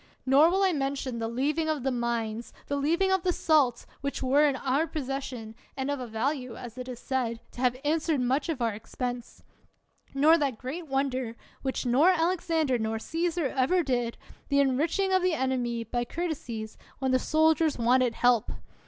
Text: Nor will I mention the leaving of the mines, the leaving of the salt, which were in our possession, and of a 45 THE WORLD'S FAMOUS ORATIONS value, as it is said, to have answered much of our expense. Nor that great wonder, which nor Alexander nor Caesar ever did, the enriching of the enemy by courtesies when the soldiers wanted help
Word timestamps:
Nor 0.25 0.49
will 0.49 0.63
I 0.63 0.73
mention 0.73 1.19
the 1.19 1.27
leaving 1.27 1.69
of 1.69 1.83
the 1.83 1.91
mines, 1.91 2.53
the 2.65 2.75
leaving 2.75 3.11
of 3.11 3.21
the 3.21 3.31
salt, 3.31 3.85
which 4.01 4.23
were 4.23 4.45
in 4.47 4.55
our 4.55 4.87
possession, 4.87 5.53
and 5.77 5.91
of 5.91 5.99
a 5.99 6.09
45 6.09 6.11
THE 6.11 6.17
WORLD'S 6.17 6.33
FAMOUS 6.33 6.39
ORATIONS 6.39 6.47
value, 6.47 6.65
as 6.65 6.77
it 6.79 6.87
is 6.91 6.99
said, 6.99 7.41
to 7.51 7.61
have 7.61 7.77
answered 7.85 8.19
much 8.19 8.49
of 8.49 8.63
our 8.63 8.73
expense. 8.73 9.43
Nor 10.15 10.37
that 10.39 10.57
great 10.57 10.87
wonder, 10.87 11.35
which 11.61 11.85
nor 11.85 12.09
Alexander 12.09 12.79
nor 12.79 12.97
Caesar 12.97 13.45
ever 13.49 13.83
did, 13.83 14.17
the 14.49 14.59
enriching 14.59 15.13
of 15.13 15.21
the 15.21 15.35
enemy 15.35 15.83
by 15.83 16.03
courtesies 16.03 16.79
when 16.97 17.11
the 17.11 17.19
soldiers 17.19 17.77
wanted 17.77 18.15
help 18.15 18.49